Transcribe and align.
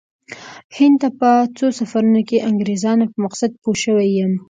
هند 0.77 0.95
ته 1.01 1.07
په 1.19 1.29
څو 1.57 1.65
سفرونو 1.79 2.21
کې 2.27 2.37
د 2.39 2.43
انګریزانو 2.49 3.09
په 3.11 3.17
مقصد 3.25 3.51
پوه 3.61 3.75
شوی 3.83 4.07
یم. 4.17 4.33